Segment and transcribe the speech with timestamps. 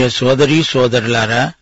[0.00, 1.52] ప్రియ సోదరీ సోదరులారా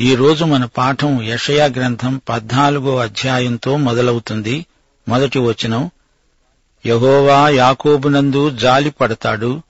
[0.00, 4.66] ఈ రోజు మన పాఠం యషయా గ్రంథం పద్నాలుగో అధ్యాయంతో మొదలవుతుంది.
[5.08, 5.90] మొదటి వచనం
[6.86, 9.62] యహోవా యాకోబునందు జాలి పడతాడు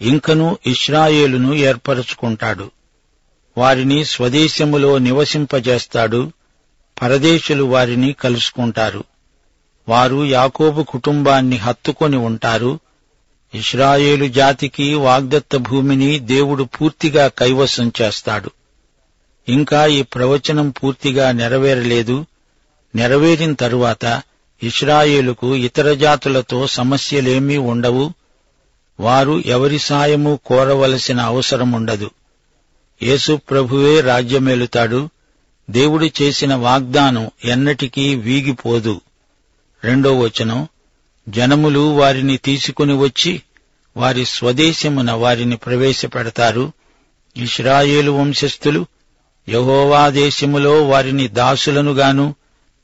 [0.00, 2.70] ఇంకను ఇస్రాయేలును ఏర్పరచుకుంటాడు.
[3.58, 6.32] వారిని స్వదేశములో నివసింపజేస్తాడు
[7.02, 9.04] పరదేశులు వారిని కలుసుకుంటారు.
[9.88, 12.80] వారు యాకోబు కుటుంబాన్ని హత్తుకొని ఉంటారు
[13.54, 18.50] ఇస్రాయేలు జాతికి వాగ్దత్త భూమిని దేవుడు పూర్తిగా కైవసం చేస్తాడు.
[19.48, 22.26] ఇంకా ఈ ప్రవచనం పూర్తిగా నెరవేరలేదు.
[22.94, 24.22] నెరవేరిన తరువాత
[24.62, 28.12] ఇస్రాయేలుకు ఇతర జాతులతో సమస్యలేమీ ఉండవు.
[29.00, 32.10] వారు ఎవరి సాయము కోరవలసిన అవసరముండదు
[33.02, 35.08] యేసు ప్రభువే రాజ్యమేలుతాడు.
[35.70, 39.00] దేవుడు చేసిన వాగ్దానం ఎన్నటికీ వీగిపోదు.
[39.84, 40.68] రెండో వచనం
[41.28, 43.42] జనములు వారిని తీసుకుని వచ్చి
[43.96, 46.72] వారి స్వదేశమున వారిని ప్రవేశపెడతారు.
[47.36, 48.86] ఇస్రాయేలు వంశస్థులు
[49.48, 52.34] యహోవా దేశములో వారిని దాసులనుగాను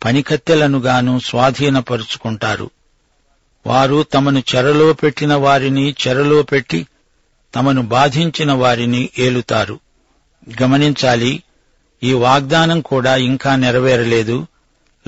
[0.04, 2.70] పనికత్తెలనుగాను స్వాధీనపరుచుకుంటారు.
[3.66, 6.86] వారు తమను చెరలో పెట్టిన వారిని చెరలో పెట్టి
[7.54, 9.80] తమను బాధించిన వారిని ఏలుతారు.
[10.62, 11.42] గమనించాలి
[12.02, 14.46] ఈ వాగ్దానం కూడా ఇంకా నెరవేరలేదు.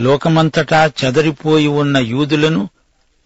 [0.00, 2.68] లోకమంతటా చెదరిపోయి ఉన్న యూదులను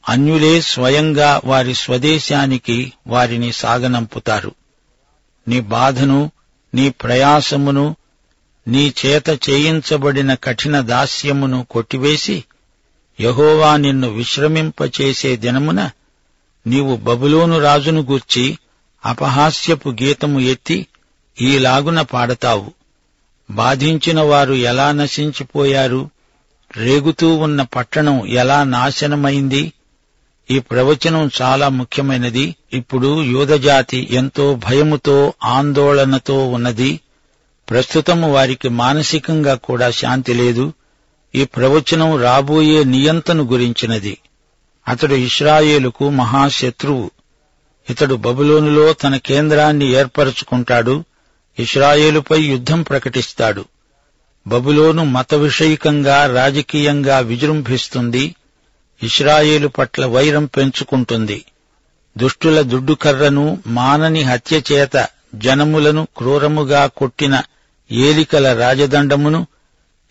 [0.09, 4.53] అన్యులే స్వయంగా వారి స్వదేశానికి వారిని సాగనంపుతారు.
[5.49, 6.31] నీ బాధను
[6.75, 7.97] నీ ప్రయాసమును
[8.69, 12.44] నీ చేత చేయించబడిన కఠిన దాస్యమును కొట్టివేసి
[13.21, 15.91] యహోవా నిన్ను విశ్రమింపచేసే దినమున
[16.67, 18.59] నీవు బబులోను రాజును గూర్చి
[19.06, 20.87] అపహాస్యపు గీతము ఎత్తి
[21.41, 22.73] ఈలాగున పాడతావు.
[23.50, 26.11] బాధించిన వారు ఎలా నశించిపోయారు?
[26.77, 29.73] రేగుతూ ఉన్న పట్టణం ఎలా నాశనమైంది?
[30.51, 32.57] ఈ ప్రవచనం చాలా ముఖ్యమైనది.
[32.73, 37.01] ఇప్పుడు యూదజాతి ఎంతో భయముతో ఆందోళనతో ఉన్నది.
[37.71, 40.73] ప్రస్తుతం వారికి మానసికంగా కూడా శాంతి లేదు.
[41.35, 44.19] ఈ ప్రవచనం రాబోయే నియంతను గురించినది.
[44.89, 47.11] అతడు ఇస్రాయేలుకు మహాశత్రువు.
[47.91, 51.05] ఇతడు బబులోనులో తన కేంద్రాన్ని ఏర్పరచుకుంటాడు.
[51.59, 53.65] ఇస్రాయేలుపై యుద్ధం ప్రకటిస్తాడు.
[54.47, 58.35] బబులోను మత విషయకంగా రాజకీయంగా విజృంభిస్తుంది.
[59.03, 61.45] ఇస్రాయేలు పట్ల వైరం పెంచుకుంటుంది.
[62.19, 67.43] దుష్టుల దుడ్డుకర్రను మానని హత్య చేత జనములను క్రూరముగా కొట్టిన
[67.93, 69.47] ఏలికల రాజదండమును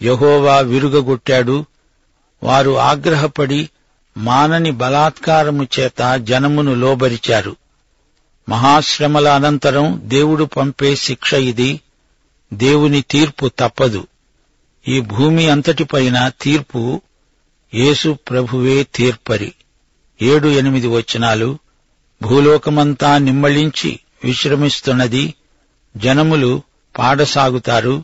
[0.01, 1.65] యహోవా విరుగగొట్టాడు.
[2.43, 3.69] వారు ఆగ్రహపడి
[4.17, 7.55] మానని బలాత్కారము చేత జనమును లోబరిచారు.
[8.49, 11.79] మహాశ్రమల అనంతరం దేవుడు పంపే శిక్ష ఇది.
[12.53, 14.07] దేవుని తీర్పు తప్పదు.
[14.87, 17.01] ఈ భూమి అంతటిపైన తీర్పు
[17.75, 19.53] యేసు ప్రభువే తీర్పరి.
[20.21, 21.57] ఏడు ఎనిమిది వచనాలు
[22.21, 25.33] భూలోకమంతా నిమ్మళించి విశ్రమిస్తున్నది.
[25.97, 26.61] జనములు
[26.97, 28.03] పాడసాగుతారు.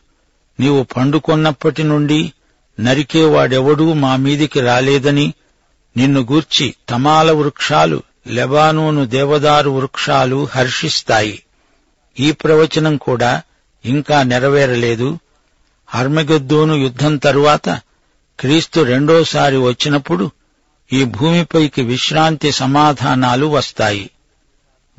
[0.59, 2.33] నీవు పండుకొన్నప్పటి నుండి
[2.79, 5.33] నరికేవాడెవడూ మా మీదికి రాలేదని
[5.97, 11.43] నిన్ను గూర్చి తమాల వృక్షాలు లెబానోను దేవదారు వృక్షాలు హర్షిస్తాయి.
[12.19, 13.41] ఈ ప్రవచనం కూడా
[13.85, 15.19] ఇంకా నెరవేరలేదు.
[15.87, 17.79] హర్మగద్దోను యుద్ధం తరువాత
[18.41, 20.31] క్రీస్తు రెండోసారి వచ్చినప్పుడు
[20.93, 24.09] ఈ భూమిపైకి విశ్రాంతి సమాధానాలు వస్తాయి.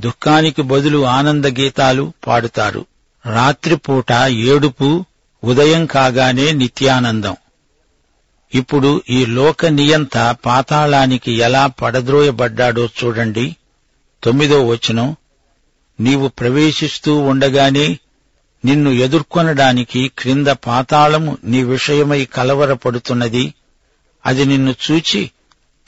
[0.00, 2.86] దుఃఖానికి బదులు ఆనంద గీతాలు పాడుతారు.
[3.26, 5.04] రాత్రిపూట ఏడుపు
[5.44, 7.36] ఉదయం కాగానే నిత్యానందం.
[8.54, 13.56] ఇప్పుడు ఈ లోక నియంత పాతాళానికి ఎలా పడద్రోయబడ్డాడో చూడండి.
[14.24, 15.16] తొమ్మిదో వచనం
[16.00, 17.98] నీవు ప్రవేశిస్తూ ఉండగానే
[18.64, 23.54] నిన్ను ఎదుర్కొనడానికి క్రింద పాతాళము నీ విషయమై కలవరపడుతున్నది.
[24.26, 25.30] అది నిన్ను చూచి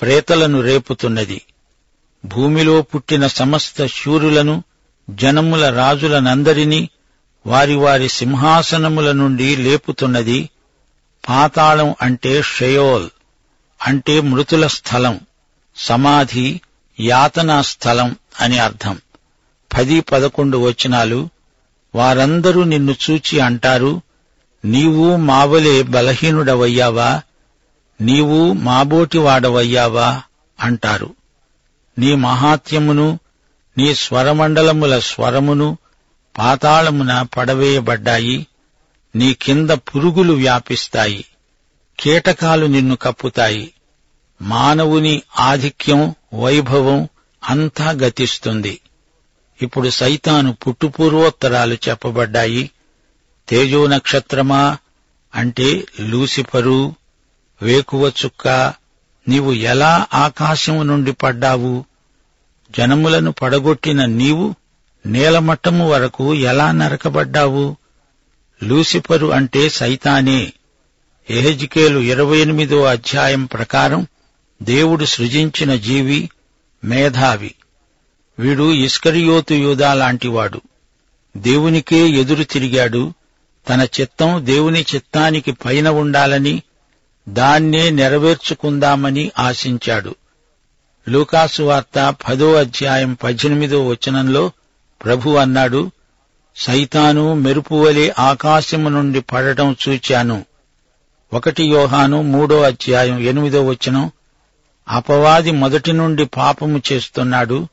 [0.00, 1.42] ప్రేతలను రేపుతున్నది.
[2.24, 4.64] భూమిలో పుట్టిన సమస్త శూరులను
[5.10, 6.88] జనముల రాజులనందరినీ
[7.46, 10.50] వారి వారి సింహాసనముల నుండి లేపుతున్నది.
[11.28, 13.08] పాతాళం అంటే షయోల్
[13.82, 15.20] అంటే మృతుల స్థలం
[15.76, 16.60] సమాధి
[17.00, 18.98] యాతనా స్థలం అని అర్థం.
[19.76, 21.28] పది పదకొండు వచనాలు
[21.94, 24.02] వారందరూ నిన్ను చూచి అంటారు
[24.64, 27.22] నీవు మావలే బలహీనుడవయ్యావా?
[28.00, 30.22] నీవు మాబోటివాడవయ్యావా
[30.60, 31.14] అంటారు.
[31.98, 33.18] నీ మహాత్యమును
[33.78, 35.78] నీ స్వరమండలముల స్వరమును
[36.38, 38.46] పాతాళమున పడవేయబడ్డాయి
[39.16, 41.24] నీ కింద పురుగులు వ్యాపిస్తాయి
[42.00, 43.72] కీటకాలు నిన్ను కప్పుతాయి.
[44.42, 47.08] మానవుని ఆధిక్యం వైభవం
[47.44, 48.80] అంతా గతిస్తుంది.
[49.64, 52.70] ఇప్పుడు సైతాను పుట్టుపూర్వోత్తరాలు చెప్పబడ్డాయి.
[53.48, 54.78] తేజో నక్షత్రమా
[55.34, 56.94] అంటే లూసిఫరు
[57.62, 58.48] వేకువ చుక్క
[59.28, 61.84] నీవు ఎలా ఆకాశము నుండి పడ్డావు?
[62.78, 64.54] జనములను పడగొట్టిన నీవు
[65.06, 67.76] నేలమట్టము వరకు ఎలా నరకబడ్డావు?
[68.62, 70.52] లూసిఫరు అంటే సైతానే.
[71.30, 74.06] ఎహెజికేలు ఇరవై ఎనిమిదో అధ్యాయం ప్రకారం
[74.62, 76.30] దేవుడు సృజించిన జీవి
[76.84, 77.54] మేధావి.
[78.38, 80.60] వీడు ఇస్కరియోతు యూదా లాంటివాడు.
[81.36, 83.12] దేవునికే ఎదురు తిరిగాడు.
[83.68, 86.62] తన చిత్తం దేవుని చిత్తానికి పైన ఉండాలని
[87.28, 90.14] దాన్నే నెరవేర్చుకుందామని ఆశించాడు.
[91.08, 94.52] లూకాసు వార్త పదో అధ్యాయం పద్దెనిమిదో వచనంలో
[95.04, 95.90] ప్రభు అన్నాడు
[96.56, 100.44] సైతాను మెరుపువలే ఆకాశము నుండి పడటం చూచాను.
[101.32, 104.10] ఒకటి యోహాను మూడో అధ్యాయం ఎనిమిదో వచనం
[104.88, 107.68] అపవాది మొదటి నుండి పాపము చేస్తున్నాడు.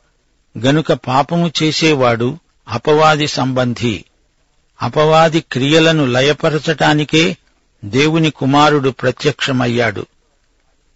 [0.58, 2.38] గనుక పాపము చేసేవాడు
[2.68, 4.06] అపవాది సంబంధి.
[4.82, 7.38] అపవాది క్రియలను లయపరచటానికే
[7.86, 10.06] దేవుని కుమారుడు ప్రత్యక్షమయ్యాడు.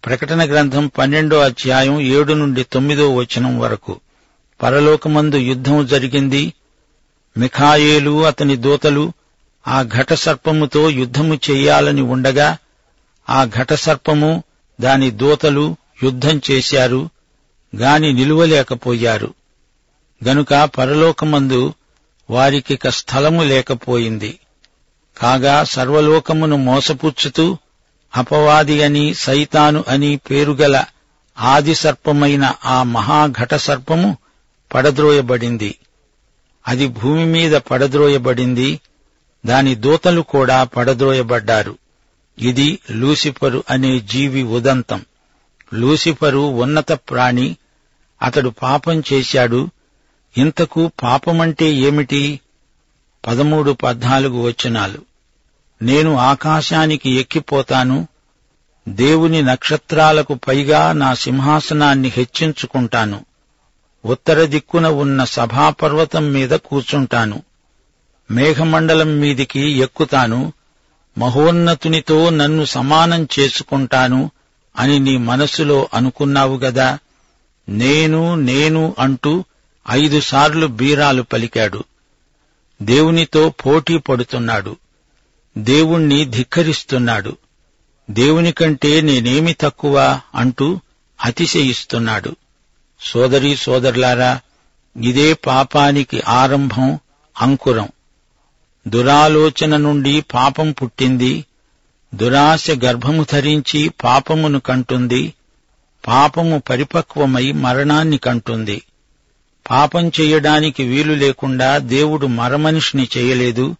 [0.06, 4.00] ప్రకటన గ్రంథం పన్నెండో అధ్యాయం ఏడు నుండి తొమ్మిదో వచనం వరకు.
[4.62, 6.52] పరలోకమందు యుద్ధం జరిగింది.
[7.36, 9.12] మిఖాయేలు అతని దూతలు
[9.68, 12.58] ఆ ఘటసర్పముతో యుద్ధము చెయ్యాలని ఉండగా
[13.30, 14.42] ఆ ఘటసర్పము
[14.80, 17.08] దాని దూతలు యుద్ధం చేశారు
[17.76, 19.34] గాని నిలువలేకపోయారు.
[20.24, 21.74] గనుక పరలోకమందు
[22.30, 24.38] వారికిక స్థలము లేకపోయింది.
[25.18, 27.58] కాగా సర్వలోకమును మోసపుచ్చుతూ
[28.16, 30.84] అపవాది అని సైతాను అని పేరుగల
[31.38, 34.18] ఆది సర్పమైన ఆ మహాఘట సర్పము
[34.74, 35.78] పడద్రోయబడింది.
[36.68, 38.80] అది భూమి మీద పడద్రోయబడింది.
[39.46, 41.78] దాని దూతలు కూడా పడద్రోయబడ్డారు.
[42.38, 45.04] ఇది లూసిఫరు అనే జీవి ఉదంతం.
[45.74, 47.56] లూసిఫరు ఉన్నత ప్రాణి.
[48.22, 49.70] అతడు పాపం చేశాడు.
[50.36, 52.40] ఇంతకు పాపమంటే ఏమిటి?
[53.26, 55.02] పదమూడు పద్నాలుగు వచనాలు.
[55.82, 58.06] నేను ఆకాశానికి ఎక్కిపోతాను
[58.88, 63.24] దేవుని నక్షత్రాలకు పైగా నా సింహాసనాన్ని హెచ్చించుకుంటాను
[64.04, 67.42] ఉత్తర దిక్కున ఉన్న సభాపర్వతం మీద కూర్చుంటాను
[68.30, 70.52] మేఘమండలం మీదికి ఎక్కుతాను
[71.18, 74.30] మహోన్నతునితో నన్ను సమానం చేసుకుంటాను
[74.76, 76.98] అని నీ మనసులో అనుకున్నావు గదా?
[77.68, 79.44] నేను నేను అంటూ
[79.90, 81.84] ఐదు సార్లు బీరాలు పలికాడు.
[82.82, 84.76] దేవునితో పోటీ పడుతున్నాడు.
[85.58, 87.36] దేవుణ్ణి ధిక్కరిస్తున్నాడు.
[88.10, 90.80] దేవుని కంటే నేనేమి తక్కువ అంటూ
[91.24, 92.36] అతిశయిస్తున్నాడు.
[93.00, 94.40] సోదరీ సోదరులారా
[95.02, 96.98] ఇదే పాపానికి ఆరంభం
[97.40, 97.88] అంకురం.
[98.88, 101.44] దురాలోచన నుండి పాపం పుట్టింది.
[102.14, 105.34] దురాశ గర్భము ధరించి పాపమును కంటుంది.
[106.06, 108.82] పాపము పరిపక్వమై మరణాన్ని కంటుంది.
[109.70, 113.76] పాపం చెయ్యడానికి వీలు లేకుండా దేవుడు మరమనిషిని చేయలేదు.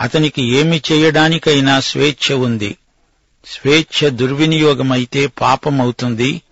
[0.00, 2.76] అతనికి ఏమి చేయడానికైనా స్వేచ్ఛ ఉంది.
[3.46, 6.42] స్వేచ్ఛ దుర్వినియోగమైతే పాపమవుతుంది.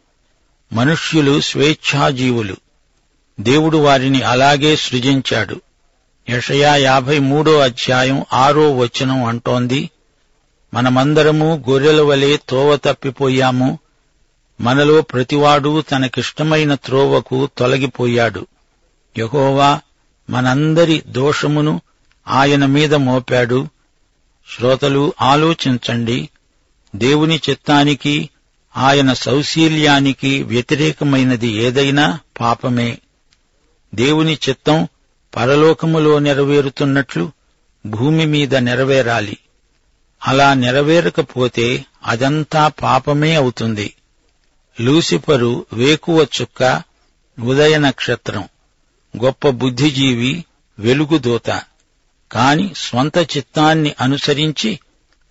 [0.73, 2.57] మనుష్యులు స్వేచ్ఛాజీవులు.
[3.41, 5.61] దేవుడు వారిని అలాగే సృజించాడు.
[6.31, 9.91] యషయా యాభై మూడో అధ్యాయం ఆరో వచనం అంటోంది
[10.75, 13.79] మనమందరము గొర్రెల వలె తోవ తప్పిపోయాము.
[14.61, 18.47] మనలో ప్రతివాడు తనకిష్టమైన త్రోవకు తొలగిపోయాడు.
[19.19, 19.81] యహోవా
[20.31, 21.81] మనందరి దోషమును
[22.29, 23.69] ఆయన మీద మోపాడు.
[24.57, 26.29] శ్రోతలు ఆలోచించండి.
[26.97, 28.31] దేవుని చిత్తానికి
[28.77, 32.99] ఆయన సౌశీల్యానికి వ్యతిరేకమైనది ఏదైనా పాపమే.
[33.95, 34.89] దేవుని చిత్తం
[35.37, 37.33] పరలోకములో నెరవేరుతున్నట్లు
[37.87, 39.37] భూమి మీద నెరవేరాలి.
[40.27, 43.95] అలా నెరవేరకపోతే అదంతా పాపమే అవుతుంది.
[44.81, 46.83] లూసిఫరు వేకువ చుక్క
[47.45, 48.49] ఉదయ నక్షత్రం
[49.23, 50.45] గొప్ప బుద్ధిజీవి
[50.79, 51.61] వెలుగుదూత
[52.33, 54.79] కాని స్వంత చిత్తాన్ని అనుసరించి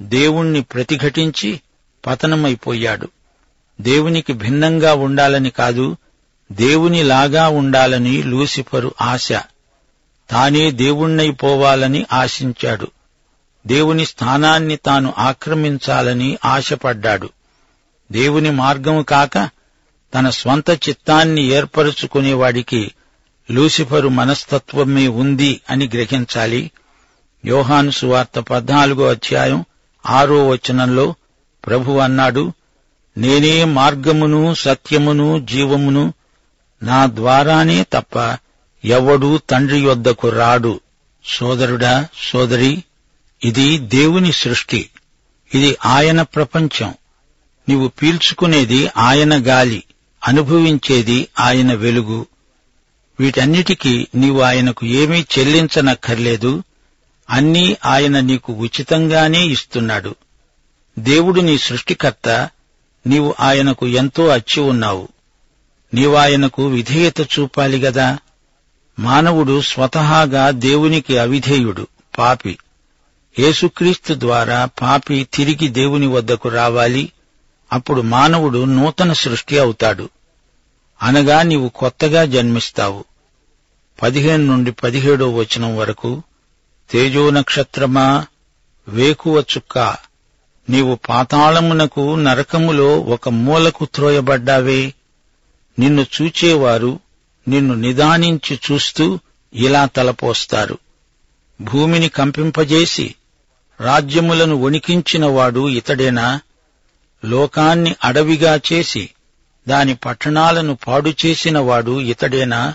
[0.01, 1.61] దేవుణ్ణి ప్రతిఘటించి
[2.05, 3.09] పతనమైపోయాడు.
[3.81, 5.97] దేవునికి భిన్నంగా ఉండాలని కాదు
[6.51, 9.31] దేవునిలాగా ఉండాలని లూసిఫరు ఆశ.
[10.29, 12.87] తానే దేవుణ్ణైపోవాలని ఆశించాడు.
[13.67, 17.29] దేవుని స్థానాన్ని తాను ఆక్రమించాలని ఆశపడ్డాడు.
[18.11, 19.49] దేవుని మార్గము కాక
[20.13, 22.91] తన స్వంత చిత్తాన్ని ఏర్పరచుకునేవాడికి
[23.53, 26.71] లూసిఫరు మనస్తత్వమే ఉంది అని గ్రహించాలి.
[27.45, 29.65] యోహాను సువార్త పద్నాలుగో అధ్యాయం
[30.05, 31.15] ఆరో వచనంలో
[31.67, 32.53] ప్రభు అన్నాడు
[33.17, 36.13] నేనే మార్గమును సత్యమును జీవమును
[36.83, 38.37] నా ద్వారానే తప్ప
[38.85, 40.79] ఎవడూ తండ్రి యొద్దకు రాడు.
[41.25, 42.83] సోదరుడా సోదరి
[43.43, 44.89] ఇది దేవుని సృష్టి.
[45.53, 46.93] ఇది ఆయన ప్రపంచం.
[47.69, 49.83] నీవు పీల్చుకునేది ఆయన గాలి
[50.27, 52.25] అనుభవించేది ఆయన వెలుగు.
[53.19, 56.63] వీటన్నిటికీ నీవు ఆయనకు ఏమీ చెల్లించనక్కర్లేదు.
[57.29, 60.15] అన్నీ ఆయన నీకు ఉచితంగానే ఇస్తున్నాడు.
[60.99, 62.49] దేవుడు నీ సృష్టికర్త.
[63.07, 65.07] నీవు ఆయనకు ఎంతో అచ్చి ఉన్నావు.
[65.93, 68.17] నీవాయనకు విధేయత చూపాలి గదా.
[68.99, 72.57] మానవుడు స్వతహాగా దేవునికి అవిధేయుడు పాపి.
[73.39, 77.11] యేసుక్రీస్తు ద్వారా పాపి తిరిగి దేవుని వద్దకు రావాలి.
[77.73, 80.09] అప్పుడు మానవుడు నూతన సృష్టి అవుతాడు.
[81.03, 83.05] అనగా నీవు కొత్తగా జన్మిస్తావు.
[84.01, 86.23] పదిహేను నుండి పదిహేడో వచనం వరకు
[86.91, 88.25] తేజో నక్షత్రమా
[88.87, 89.95] వేకువ చుక్క.
[90.69, 94.93] నీవు పాతాళమునకు నరకములో ఒక మూలకు త్రోయబడ్డావే.
[95.79, 96.99] నిన్ను చూచేవారు
[97.47, 99.19] నిన్ను నిదానించి చూస్తూ
[99.53, 100.77] ఇలా తలపోస్తారు.
[101.61, 103.15] భూమిని కంపింపజేసి
[103.81, 106.41] రాజ్యములను వణికించినవాడు ఇతడేనా?
[107.25, 109.09] లోకాన్ని అడవిగా చేసి
[109.67, 112.73] దాని పట్టణాలను పాడు చేసినవాడు ఇతడేనా?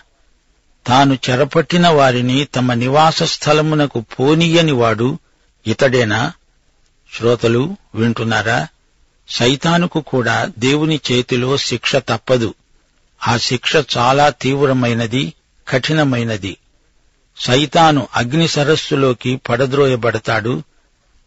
[0.87, 5.19] తాను చెరపట్టిన వారిని తమ నివాస స్థలమునకు పోనీయని వాడు
[5.67, 6.33] ఇతడేనా?
[7.17, 8.67] శ్రోతలు వింటున్నారా?
[9.29, 12.55] సైతానుకు కూడా దేవుని చేతిలో శిక్ష తప్పదు.
[13.29, 15.33] ఆ శిక్ష చాలా తీవ్రమైనది
[15.69, 16.57] కఠినమైనది.
[17.41, 20.63] సైతాను అగ్ని సరస్సులోకి పడద్రోయబడతాడు.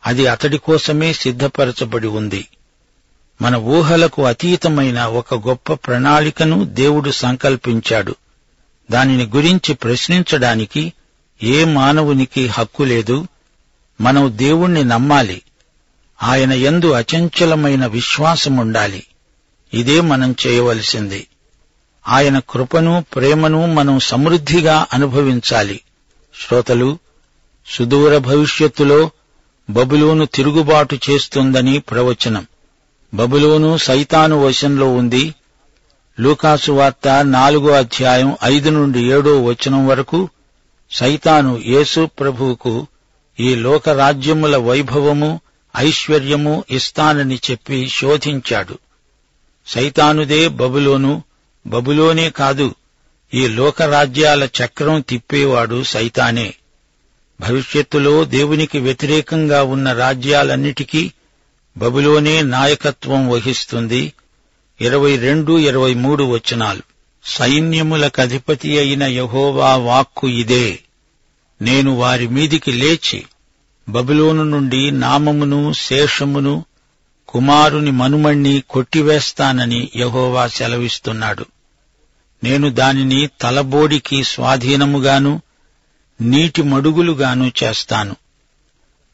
[0.06, 2.48] అది అతడి కోసమే సిద్ధపరచబడి ఉంది.
[3.42, 8.16] మన ఊహలకు అతీతమైన ఒక గొప్ప ప్రణాళికను దేవుడు సంకల్పించాడు.
[8.92, 10.94] దానిని గురించి ప్రశ్నించడానికి
[11.44, 13.28] ఏ మానవునికి హక్కు లేదు?
[14.02, 15.42] మనం దేవుణ్ణి నమ్మాలి.
[16.24, 19.04] ఆయన ఎందు అచంచలమైన విశ్వాసముండాలి.
[19.74, 21.28] ఇదే మనం చేయవలసింది.
[22.08, 25.82] ఆయన కృపను ప్రేమను మనం సమృద్ధిగా అనుభవించాలి.
[26.48, 27.00] శ్రోతలు
[27.68, 29.10] సుదూర భవిష్యత్తులో
[29.70, 32.48] బబులోను తిరుగుబాటు చేస్తుందని ప్రవచనం.
[33.14, 35.36] బబులోను సైతాను వశంలో ఉంది.
[36.20, 40.30] లూకాసు వార్త నాలుగో అధ్యాయం ఐదు నుండి ఏడో వచనం వరకు
[40.92, 42.88] సైతాను యేసు ప్రభువుకు
[43.40, 45.42] ఈ లోకరాజ్యముల వైభవము
[45.78, 48.78] ఐశ్వర్యము ఇస్తానని చెప్పి శోధించాడు.
[49.68, 51.24] సైతానుదే బబులోను
[51.68, 52.76] బబులోనే కాదు
[53.34, 56.54] ఈ లోకరాజ్యాల చక్రం తిప్పేవాడు సైతానే.
[57.42, 61.12] భవిష్యత్తులో దేవునికి వ్యతిరేకంగా ఉన్న రాజ్యాలన్నిటికీ
[61.78, 64.14] బబులోనే నాయకత్వం వహిస్తుంది.
[64.82, 66.82] ఇరవై రెండు ఇరవై మూడు వచనాలు.
[67.26, 70.80] సైన్యములకధిపతి అయిన యహోవా వాక్కు ఇదే.
[71.62, 73.26] నేను వారి మీదికి లేచి
[73.90, 76.66] బబులోను నుండి నామమును శేషమును
[77.28, 81.46] కుమారుని మనుమణ్ణి కొట్టివేస్తానని యహోవా సెలవిస్తున్నాడు.
[82.44, 85.42] నేను దానిని తలబోడికి స్వాధీనముగాను
[86.22, 88.16] నీటి మడుగులుగాను చేస్తాను.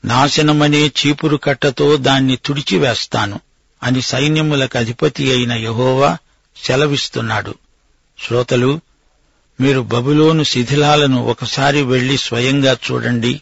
[0.07, 3.39] నాశనమనే చీపురు కట్టతో దాన్ని తుడిచివేస్తాను
[3.83, 6.17] అని సైన్యములకు అధిపతి అయిన యహోవా
[6.65, 7.53] సెలవిస్తున్నాడు.
[8.19, 8.71] శ్రోతలు
[9.61, 13.41] మీరు బబులోను శిథిలాలను ఒకసారి వెళ్ళి స్వయంగా చూడండి.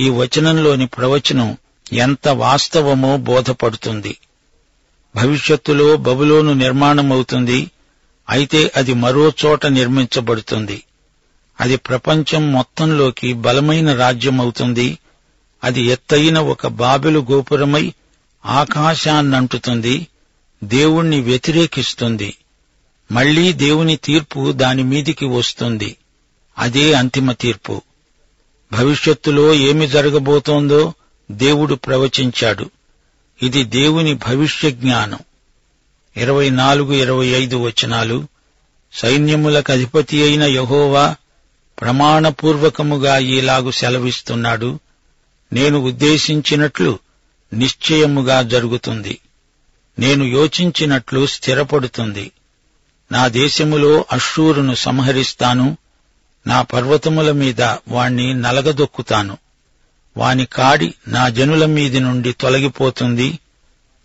[0.00, 1.56] ఈ వచనంలోని ప్రవచనం
[1.92, 4.16] ఎంత వాస్తవమో బోధపడుతుంది.
[5.16, 7.70] భవిష్యత్తులో బబులోను నిర్మాణమవుతుంది
[8.30, 10.82] అయితే అది మరో చోట నిర్మించబడుతుంది.
[11.60, 14.98] అది ప్రపంచం మొత్తంలోకి బలమైన రాజ్యమవుతుంది
[15.66, 17.92] అది ఎత్తైన ఒక బాబెలు గోపురమై
[18.46, 20.06] ఆకాశాన్నంటుతుంది
[20.64, 22.36] దేవుణ్ణి వ్యతిరేకిస్తుంది.
[23.12, 25.96] మళ్ళీ దేవుని తీర్పు దాని మీదికి వస్తుంది.
[26.58, 27.82] అదే అంతిమ తీర్పు.
[28.72, 30.94] భవిష్యత్తులో ఏమి జరగబోతోందో
[31.30, 32.70] దేవుడు ప్రవచించాడు.
[33.42, 35.18] ఇది దేవుని భవిష్య జ్ఞానం.
[36.16, 38.26] ఇరవై నాలుగు ఇరవై ఐదు వచనాలు.
[38.92, 41.16] సైన్యములకు అధిపతి అయిన యహోవా
[41.80, 44.78] ప్రమాణపూర్వకముగా ఈలాగు సెలవిస్తున్నాడు.
[45.52, 46.98] నేను ఉద్దేశించినట్లు
[47.52, 49.18] నిశ్చయముగా జరుగుతుంది.
[49.98, 52.30] నేను యోచించినట్లు స్థిరపడుతుంది.
[53.12, 55.76] నా దేశములో అశ్షూరును సంహరిస్తాను.
[56.46, 59.38] నా పర్వతముల మీద వాణ్ణి నలగదొక్కుతాను.
[60.16, 63.38] వాని కాడి నా జనుల మీది నుండి తొలగిపోతుంది.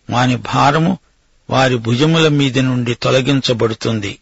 [0.09, 0.97] వాని భారము
[1.49, 4.19] వారి భుజముల మీది నుండి తొలగించబడుతుంది.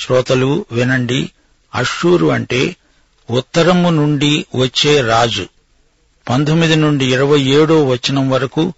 [0.00, 1.30] శ్రోతలు వినండి
[1.74, 2.76] అశ్షూరు అంటే
[3.30, 5.46] ఉత్తరము నుండి వచ్చే రాజు.
[6.28, 8.72] పంతొమ్మిది నుండి ఇరవై ఏడో వచనం వరకు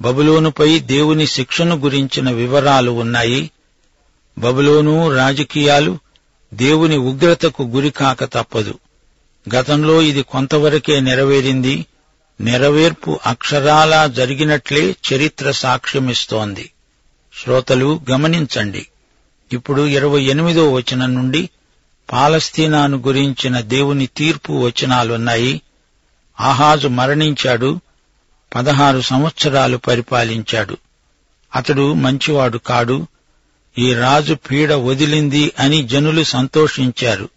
[0.00, 3.50] బబులోనుపై దేవుని శిక్షను గురించిన వివరాలు ఉన్నాయి.
[4.38, 5.98] బబులోను రాజకీయాలు
[6.54, 8.78] దేవుని ఉగ్రతకు గురికాక తప్పదు.
[9.56, 11.86] గతంలో ఇది కొంతవరకే నెరవేరింది.
[12.40, 16.70] నెరవేర్పు అక్షరాలా జరిగినట్లే చరిత్ర సాక్ష్యమిస్తోంది.
[17.42, 18.86] శ్రోతలు గమనించండి.
[19.52, 21.50] ఇప్పుడు ఇరవై ఎనిమిదో వచనం నుండి
[22.12, 25.60] పాలస్తీనాను గురించిన దేవుని తీర్పు వచనాలున్నాయి.
[26.40, 27.80] ఆహాజు మరణించాడు
[28.54, 30.76] పదహారు సంవత్సరాలు పరిపాలించాడు.
[31.54, 33.06] అతడు మంచివాడు కాడు
[33.78, 37.28] ఈ రాజు పీడ వదిలింది అని జనులు సంతోషించారు.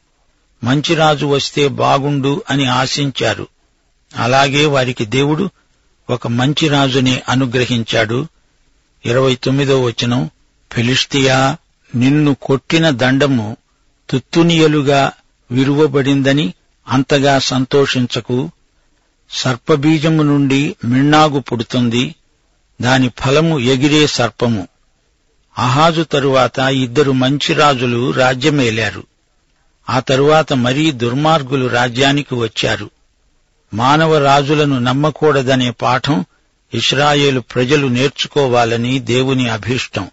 [0.64, 3.48] మంచి రాజు వస్తే బాగుండు అని ఆశించారు.
[4.16, 5.50] అలాగే వారికి దేవుడు
[6.10, 8.28] ఒక మంచి రాజుని అనుగ్రహించాడు.
[9.06, 10.30] ఇరవై తొమ్మిదో వచనం
[10.72, 11.58] ఫిలిష్తియా
[11.96, 13.58] నిన్ను కొట్టిన దండము
[14.10, 15.12] తుత్తునియలుగా
[15.52, 16.54] విరువబడిందని
[16.88, 18.52] అంతగా సంతోషించకు.
[19.32, 22.16] సర్పబీజము నుండి మిన్నాగు పుడుతుంది.
[22.82, 24.68] దాని ఫలము ఎగిరే సర్పము.
[25.58, 29.04] అహాజు తరువాత ఇద్దరు మంచి రాజులు రాజ్యమేలారు.
[29.90, 32.90] ఆ తరువాత మరీ దుర్మార్గులు రాజ్యానికి వచ్చారు.
[33.74, 36.26] మానవ రాజులను నమ్మకూడదనే పాఠం
[36.74, 40.10] ఇస్రాయేలు ప్రజలు నేర్చుకోవాలని దేవుని అభీష్టం.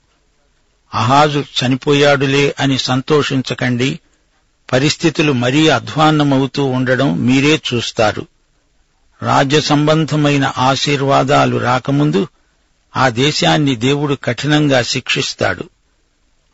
[0.94, 3.98] అహాజు చనిపోయాడులే అని సంతోషించకండి.
[4.72, 8.26] పరిస్థితులు మరీ అధ్వాన్నమవుతూ ఉండడం మీరే చూస్తారు.
[9.24, 12.28] రాజ్య సంబంధమైన ఆశీర్వాదాలు రాకముందు
[12.96, 15.64] ఆ దేశాన్ని దేవుడు కఠినంగా శిక్షిస్తాడు.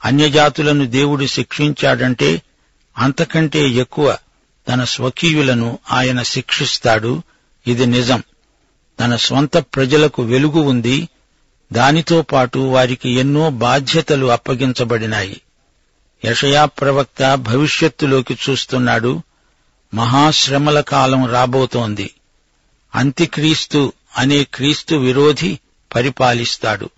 [0.05, 2.43] అన్యజాతులను దేవుడు శిక్షించాడంటే
[2.99, 4.17] అంతకంటే ఎక్కువ
[4.69, 7.23] తన స్వకీయులను ఆయన శిక్షిస్తాడు.
[7.67, 8.23] ఇది నిజం.
[9.01, 11.09] తన స్వంత ప్రజలకు వెలుగు ఉంది.
[11.73, 15.41] దానితో పాటు వారికి ఎన్నో బాధ్యతలు అప్పగించబడినాయి.
[16.25, 19.23] యషయా ప్రవక్త భవిష్యత్తులోకి చూస్తున్నాడు.
[19.95, 22.11] మహాశ్రమల కాలం రాబోతోంది.
[22.95, 25.59] అంత్యక్రీస్తు అనే క్రీస్తు విరోధి
[25.95, 26.91] పరిపాలిస్తాడు.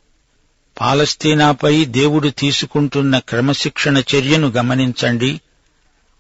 [0.81, 5.41] పాలస్తీనాపై దేవుడు తీసుకుంటున్న క్రమశిక్షణ చర్యను గమనించండి.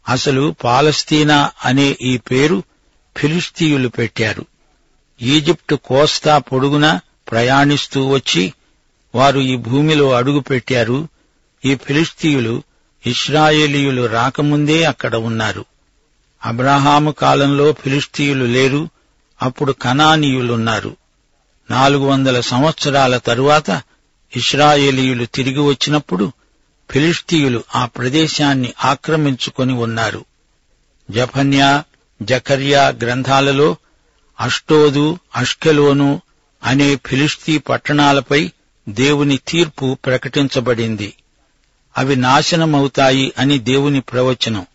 [0.08, 2.62] అసలు పాలస్తీనా అనే ఈ పేరు
[3.16, 4.46] ఫిలిస్తీయులు పెట్టారు.
[5.22, 8.52] ఈజిప్టు కోస్తా పొడుగున ప్రయాణిస్తూ వచ్చి
[9.14, 11.08] వారు ఈ భూమిలో అడుగుపెట్టారు.
[11.64, 12.62] ఈ ఫిలిస్తీయులు
[13.06, 15.64] ఇస్రాయేలీయులు రాకముందే అక్కడ ఉన్నారు.
[16.44, 18.88] అబ్రహాము కాలంలో ఫిలిస్తీయులు లేరు.
[19.42, 20.96] అప్పుడు కనానీయులున్నారు.
[21.70, 23.82] నాలుగు వందల సంవత్సరాల తరువాత
[24.36, 26.32] ఇస్రాయేలీయులు తిరిగి వచ్చినప్పుడు
[26.90, 30.24] ఫిలిస్తీయులు ఆ ప్రదేశాన్ని ఆక్రమించుకొని ఉన్నారు.
[31.10, 31.84] జఫన్యా
[32.22, 33.76] జకర్యా గ్రంథాలలో
[34.40, 36.22] అష్టోదు అష్కెలోను
[36.64, 38.52] అనే ఫిలిస్తీ పట్టణాలపై
[38.88, 41.14] దేవుని తీర్పు ప్రకటించబడింది.
[41.98, 44.66] అవి నాశనమవుతాయి అని దేవుని ప్రవచనం.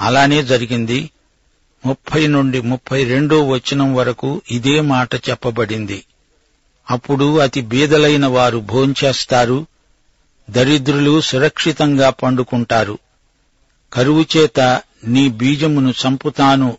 [0.00, 1.10] అలానే జరిగింది.
[1.86, 6.04] ముప్పై నుండి ముప్పై రెండో వచనం వరకు ఇదే మాట చెప్పబడింది.
[6.90, 9.66] అప్పుడు అతి బీదలైన వారు భోంచేస్తారు
[10.50, 12.98] దరిద్రులు సురక్షితంగా పండుకుంటారు.
[13.92, 16.78] కరువు చేత నీ బీజమును చంపుతాను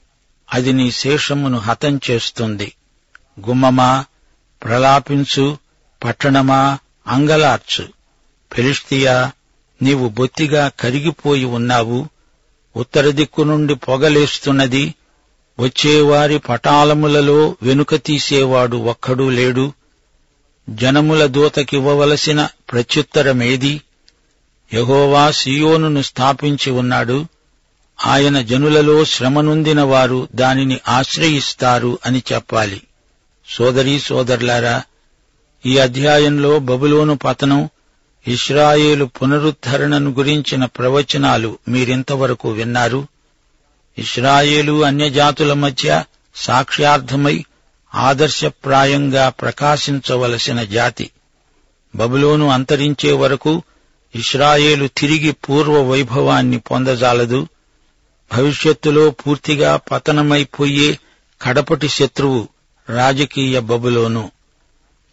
[0.54, 2.76] అది నీ శేషమును హతం చేస్తుంది.
[3.48, 4.06] గుమ్మమా
[4.64, 5.58] ప్రలాపించు
[6.04, 7.88] పట్టణమా అంగలార్చు.
[8.54, 9.32] ఫిలిస్తియా
[9.82, 12.08] నీవు బొత్తిగా కరిగిపోయి ఉన్నావు
[12.76, 14.94] ఉత్తర దిక్కు నుండి పొగలేస్తున్నది.
[15.60, 19.74] వచ్చేవారి పటాలములలో వెనుక తీసేవాడు ఒక్కడూ లేడు.
[20.70, 23.82] జనముల దూతకివ్వవలసిన ప్రత్యుత్తరమేది?
[24.74, 27.26] యహోవా సియోనును స్థాపించి ఉన్నాడు.
[28.06, 32.82] ఆయన జనులలో శ్రమనుందిన వారు దానిని ఆశ్రయిస్తారు అని చెప్పాలి.
[33.50, 34.84] సోదరీ సోదరులారా
[35.66, 37.70] ఈ అధ్యాయంలో బబులోను పతనం
[38.28, 43.08] ఇస్రాయేలు పునరుద్ధరణను గురించిన ప్రవచనాలు మీరింతవరకు విన్నారు?
[43.98, 46.04] ఇస్రాయేలు అన్యజాతుల మధ్య
[46.36, 47.46] సాక్ష్యార్థమై
[47.96, 51.10] ఆదర్శప్రాయంగా ప్రకాశించవలసిన జాతి.
[51.96, 53.64] బబులోను అంతరించే వరకు
[54.16, 57.48] ఇస్రాయేలు తిరిగి పూర్వ వైభవాన్ని పొందజాలదు.
[58.34, 61.00] భవిష్యత్తులో పూర్తిగా పతనమైపోయే
[61.42, 62.48] కడపటి శత్రువు
[62.90, 64.32] రాజకీయ బబులోను.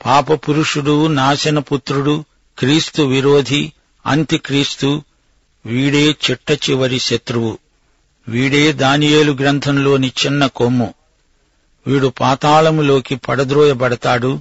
[0.07, 2.25] పాపపురుషుడు నాశనపుత్రుడు
[2.59, 3.73] క్రీస్తు విరోధి
[4.07, 5.03] అంత్యక్రీస్తు
[5.66, 7.59] వీడే చిట్ట చివరి శత్రువు.
[8.29, 10.94] వీడే దానియేలు గ్రంథంలోని చిన్న కొమ్ము.
[11.87, 14.40] వీడు పాతాళములోకి పడద్రోయబడతాడు.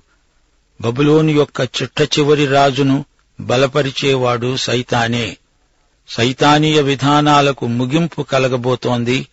[0.81, 3.05] బబులోని యొక్క చిట్ట చివరి రాజును
[3.39, 5.37] బలపరిచేవాడు సైతానే.
[6.09, 9.27] సైతానీయ విధానాలకు ముగింపు కలగబోతోంది.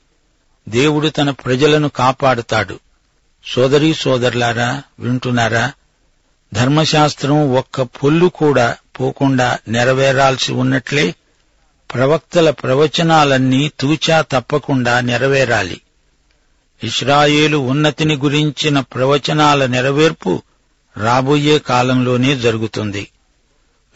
[0.69, 2.81] దేవుడు తన ప్రజలను కాపాడుతాడు.
[3.47, 5.73] సోదరీ సోదరులారా వింటున్నారా?
[6.55, 11.15] ధర్మశాస్త్రం ఒక్క పొల్లు కూడా పోకుండా నెరవేరాల్సి ఉన్నట్లే
[11.95, 15.81] ప్రవక్తల ప్రవచనాలన్నీ తూచా తప్పకుండా నెరవేరాలి.
[16.85, 20.43] ఇస్రాయేలు ఉన్నతిని గురించిన ప్రవచనాల నెరవేర్పు
[20.97, 23.09] రాబోయే కాలంలోనే జరుగుతుంది.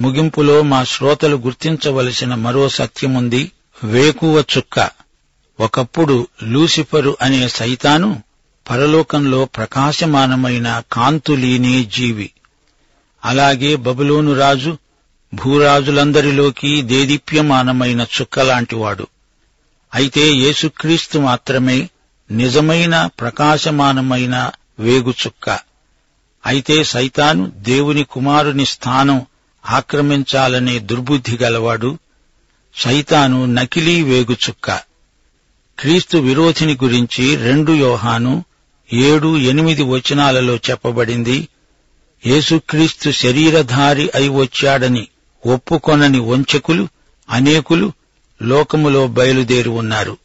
[0.00, 3.52] ముగింపులో మా శ్రోతలు గుర్తించవలసిన మరో సత్యముంది
[3.84, 4.90] వేకువ చుక్క.
[5.60, 8.22] ఒకప్పుడు లూసిఫరు అనే సైతాను
[8.70, 12.30] పరలోకంలో ప్రకాశమానమైన కాంతులీనే జీవి.
[13.24, 14.76] అలాగే బబులోను రాజు
[15.34, 19.06] భూరాజులందరిలోకి దేదీప్యమానమైన చుక్కలాంటివాడు.
[19.94, 21.88] అయితే యేసుక్రీస్తు మాత్రమే
[22.30, 24.50] నిజమైన ప్రకాశమానమైన
[24.80, 25.58] వేగుచుక్క
[26.46, 29.26] అయితే సైతాను దేవుని కుమారుని స్థానం
[29.66, 31.98] ఆక్రమించాలనే దుర్బుద్ధి గలవాడు
[32.74, 34.80] సైతాను నకిలీ వేగుచుక్క
[35.78, 38.44] క్రీస్తు విరోధిని గురించి రెండు యోహాను
[38.92, 41.48] ఏడు ఎనిమిది వచనాలలో చెప్పబడింది.
[42.26, 45.08] యేసుక్రీస్తు శరీరధారి అయి వచ్చాడని
[45.46, 46.88] ఒప్పుకొనని వంచకులు
[47.30, 47.92] అనేకులు
[48.42, 50.16] లోకములో బయలుదేరి ఉన్నారు.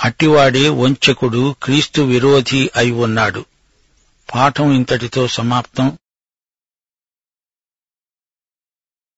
[0.00, 3.44] అట్టివాడే వంచకుడు క్రీస్తు విరోధి అయి ఉన్నాడు.
[4.34, 5.98] పాఠం ఇంతటితో సమాప్తం.